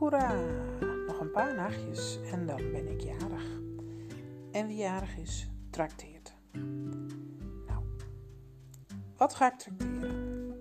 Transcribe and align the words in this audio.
Hoera! 0.00 0.34
Nog 1.06 1.20
een 1.20 1.30
paar 1.30 1.54
nachtjes 1.54 2.18
en 2.32 2.46
dan 2.46 2.56
ben 2.56 2.88
ik 2.88 3.00
jarig. 3.00 3.60
En 4.50 4.66
wie 4.66 4.76
jarig 4.76 5.16
is, 5.16 5.50
trakteert. 5.70 6.34
Nou, 7.66 7.82
wat 9.16 9.34
ga 9.34 9.52
ik 9.52 9.58
trakteren? 9.58 10.54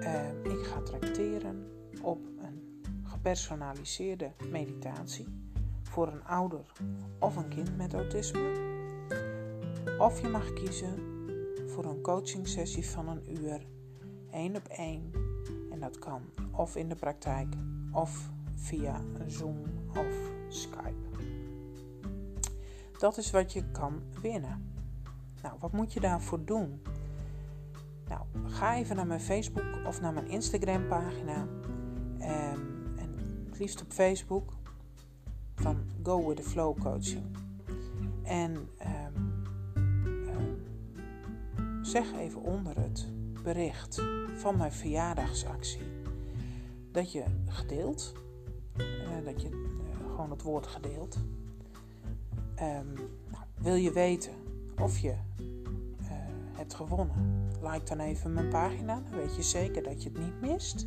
Ehm, 0.00 0.44
ik 0.44 0.66
ga 0.66 0.80
trakteren 0.82 1.70
op 2.02 2.26
een 2.38 2.82
gepersonaliseerde 3.02 4.32
meditatie 4.50 5.26
voor 5.82 6.08
een 6.08 6.24
ouder 6.24 6.72
of 7.18 7.36
een 7.36 7.48
kind 7.48 7.76
met 7.76 7.94
autisme. 7.94 8.52
Of 9.98 10.20
je 10.20 10.28
mag 10.28 10.52
kiezen 10.52 10.94
voor 11.66 11.84
een 11.84 12.00
coaching 12.00 12.48
sessie 12.48 12.86
van 12.86 13.08
een 13.08 13.42
uur, 13.42 13.66
één 14.30 14.56
op 14.56 14.68
één. 14.68 15.25
En 15.76 15.82
dat 15.82 15.98
kan 15.98 16.22
of 16.50 16.76
in 16.76 16.88
de 16.88 16.94
praktijk 16.94 17.54
of 17.92 18.30
via 18.54 19.00
Zoom 19.26 19.62
of 19.88 20.30
Skype. 20.48 20.94
Dat 22.98 23.16
is 23.18 23.30
wat 23.30 23.52
je 23.52 23.70
kan 23.70 24.02
winnen. 24.22 24.72
Nou, 25.42 25.54
wat 25.60 25.72
moet 25.72 25.92
je 25.92 26.00
daarvoor 26.00 26.44
doen? 26.44 26.82
Nou, 28.08 28.20
ga 28.46 28.76
even 28.76 28.96
naar 28.96 29.06
mijn 29.06 29.20
Facebook 29.20 29.86
of 29.86 30.00
naar 30.00 30.12
mijn 30.12 30.28
Instagram 30.28 30.88
pagina. 30.88 31.46
Ehm, 32.18 32.60
en 32.96 33.14
het 33.46 33.58
liefst 33.58 33.82
op 33.82 33.92
Facebook 33.92 34.52
van 35.54 35.76
Go 36.02 36.28
with 36.28 36.36
the 36.36 36.42
Flow 36.42 36.78
Coaching. 36.78 37.36
En 38.22 38.68
ehm, 38.78 39.12
ehm, 40.26 40.54
zeg 41.82 42.12
even 42.12 42.42
onder 42.42 42.80
het 42.80 43.15
bericht 43.46 44.02
van 44.34 44.56
mijn 44.56 44.72
verjaardagsactie 44.72 45.86
dat 46.92 47.12
je 47.12 47.24
gedeeld, 47.46 48.12
uh, 48.76 49.24
dat 49.24 49.42
je 49.42 49.48
uh, 49.48 50.10
gewoon 50.10 50.30
het 50.30 50.42
woord 50.42 50.66
gedeeld. 50.66 51.16
Um, 52.60 52.92
nou, 53.30 53.44
wil 53.54 53.74
je 53.74 53.92
weten 53.92 54.32
of 54.82 54.98
je 54.98 55.08
uh, 55.08 56.08
hebt 56.52 56.74
gewonnen? 56.74 57.48
Like 57.62 57.84
dan 57.84 58.00
even 58.00 58.32
mijn 58.32 58.48
pagina, 58.48 59.02
dan 59.10 59.20
weet 59.20 59.36
je 59.36 59.42
zeker 59.42 59.82
dat 59.82 60.02
je 60.02 60.08
het 60.08 60.18
niet 60.18 60.40
mist. 60.40 60.86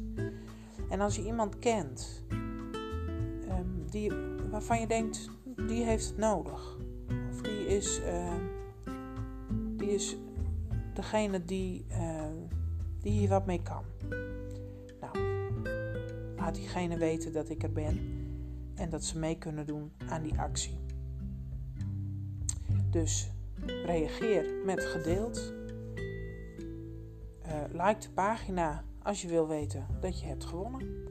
En 0.89 1.02
als 1.02 1.15
je 1.15 1.25
iemand 1.25 1.59
kent 1.59 2.23
um, 2.31 3.85
die, 3.89 4.11
waarvan 4.49 4.80
je 4.80 4.87
denkt, 4.87 5.30
die 5.67 5.83
heeft 5.83 6.07
het 6.07 6.17
nodig. 6.17 6.77
Of 7.31 7.41
die 7.41 7.67
is, 7.67 8.02
die 9.77 9.93
is 9.93 10.17
degene 10.93 11.45
die, 11.45 11.85
die 13.02 13.11
hier 13.11 13.30
wat 13.30 13.45
mee 13.45 13.61
kan 13.61 13.83
laat 16.50 16.58
diegene 16.58 16.97
weten 16.97 17.33
dat 17.33 17.50
ik 17.50 17.64
er 17.64 17.72
ben 17.72 18.00
en 18.75 18.89
dat 18.89 19.03
ze 19.03 19.19
mee 19.19 19.38
kunnen 19.38 19.66
doen 19.66 19.92
aan 20.08 20.22
die 20.22 20.39
actie. 20.39 20.78
Dus 22.89 23.30
reageer 23.86 24.45
met 24.66 24.86
gedeeld. 24.86 25.53
Uh, 27.45 27.53
like 27.72 28.00
de 28.00 28.09
pagina 28.14 28.83
als 29.03 29.22
je 29.22 29.27
wil 29.27 29.47
weten 29.47 29.86
dat 30.00 30.20
je 30.20 30.25
hebt 30.25 30.45
gewonnen. 30.45 31.08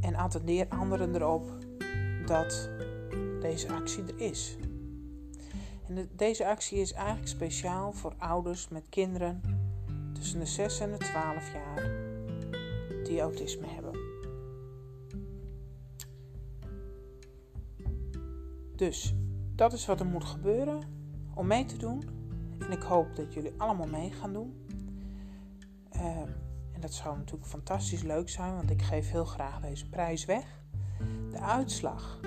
En 0.00 0.14
attendeer 0.14 0.66
anderen 0.68 1.14
erop 1.14 1.50
dat 2.26 2.70
deze 3.40 3.72
actie 3.72 4.02
er 4.02 4.20
is. 4.20 4.56
En 5.88 5.94
de, 5.94 6.08
deze 6.16 6.46
actie 6.46 6.78
is 6.78 6.92
eigenlijk 6.92 7.28
speciaal 7.28 7.92
voor 7.92 8.14
ouders 8.18 8.68
met 8.68 8.88
kinderen 8.88 9.40
tussen 10.12 10.38
de 10.38 10.46
6 10.46 10.80
en 10.80 10.90
de 10.90 10.98
12 10.98 11.52
jaar 11.52 11.90
die 13.04 13.20
autisme 13.20 13.66
hebben. 13.66 14.00
Dus 18.76 19.14
dat 19.54 19.72
is 19.72 19.86
wat 19.86 20.00
er 20.00 20.06
moet 20.06 20.24
gebeuren 20.24 20.80
om 21.34 21.46
mee 21.46 21.64
te 21.64 21.76
doen. 21.76 22.02
En 22.58 22.70
ik 22.70 22.82
hoop 22.82 23.16
dat 23.16 23.34
jullie 23.34 23.52
allemaal 23.56 23.86
mee 23.86 24.12
gaan 24.12 24.32
doen. 24.32 24.66
Ehm, 25.90 26.28
en 26.72 26.80
dat 26.80 26.94
zou 26.94 27.16
natuurlijk 27.16 27.46
fantastisch 27.46 28.02
leuk 28.02 28.28
zijn, 28.28 28.54
want 28.54 28.70
ik 28.70 28.82
geef 28.82 29.10
heel 29.10 29.24
graag 29.24 29.60
deze 29.60 29.88
prijs 29.88 30.24
weg. 30.24 30.64
De 31.30 31.38
uitslag 31.38 32.20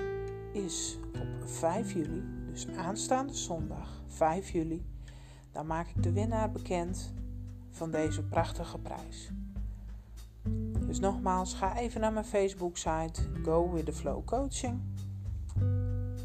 is 0.52 0.98
op 1.14 1.48
5 1.48 1.92
juli, 1.92 2.24
dus 2.50 2.68
aanstaande 2.68 3.34
zondag 3.34 4.02
5 4.06 4.50
juli. 4.50 4.86
Dan 5.52 5.66
maak 5.66 5.88
ik 5.88 6.02
de 6.02 6.12
winnaar 6.12 6.50
bekend 6.50 7.14
van 7.76 7.90
deze 7.90 8.22
prachtige 8.22 8.78
prijs. 8.78 9.30
Dus 10.86 11.00
nogmaals, 11.00 11.54
ga 11.54 11.76
even 11.76 12.00
naar 12.00 12.12
mijn 12.12 12.24
Facebook 12.24 12.76
site 12.76 13.22
Go 13.42 13.72
With 13.72 13.84
The 13.84 13.92
Flow 13.92 14.24
Coaching. 14.24 14.80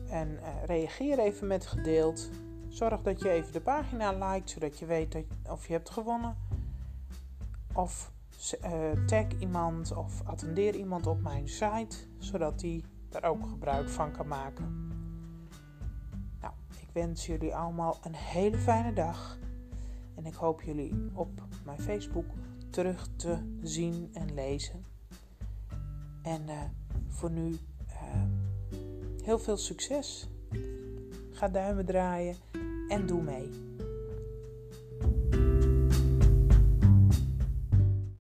En 0.09 0.29
uh, 0.29 0.63
reageer 0.65 1.19
even 1.19 1.47
met 1.47 1.65
gedeeld. 1.65 2.29
Zorg 2.67 3.01
dat 3.01 3.21
je 3.21 3.29
even 3.29 3.53
de 3.53 3.61
pagina 3.61 4.11
liked, 4.11 4.49
zodat 4.49 4.79
je 4.79 4.85
weet 4.85 5.11
dat, 5.11 5.23
of 5.49 5.67
je 5.67 5.73
hebt 5.73 5.89
gewonnen. 5.89 6.35
Of 7.73 8.11
uh, 8.63 9.05
tag 9.05 9.25
iemand 9.39 9.95
of 9.95 10.21
attendeer 10.25 10.75
iemand 10.75 11.07
op 11.07 11.21
mijn 11.21 11.49
site, 11.49 11.97
zodat 12.17 12.59
die 12.59 12.85
daar 13.09 13.23
ook 13.23 13.47
gebruik 13.47 13.89
van 13.89 14.11
kan 14.11 14.27
maken. 14.27 14.89
Nou, 16.41 16.53
ik 16.79 16.89
wens 16.91 17.25
jullie 17.25 17.55
allemaal 17.55 17.97
een 18.03 18.15
hele 18.15 18.57
fijne 18.57 18.93
dag. 18.93 19.37
En 20.21 20.27
ik 20.27 20.33
hoop 20.33 20.61
jullie 20.61 20.93
op 21.13 21.29
mijn 21.65 21.79
Facebook 21.79 22.25
terug 22.69 23.07
te 23.15 23.37
zien 23.61 24.09
en 24.13 24.33
lezen. 24.33 24.85
En 26.21 26.41
uh, 26.47 26.61
voor 27.07 27.31
nu 27.31 27.57
heel 29.23 29.39
veel 29.39 29.57
succes. 29.57 30.29
Ga 31.31 31.47
duimen 31.47 31.85
draaien 31.85 32.35
en 32.87 33.05
doe 33.05 33.21
mee. 33.21 33.49